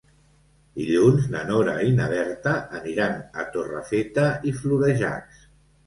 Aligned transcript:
Dilluns 0.79 1.27
na 1.35 1.41
Nora 1.51 1.75
i 1.91 1.93
na 2.01 2.09
Berta 2.15 2.55
aniran 2.81 3.17
a 3.45 3.49
Torrefeta 3.55 4.29
i 4.53 4.59
Florejacs. 4.65 5.51